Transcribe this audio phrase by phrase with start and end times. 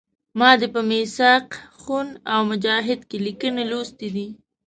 [0.39, 1.47] ما دې په میثاق
[1.81, 4.27] خون او مجاهد کې لیکنې لوستي دي.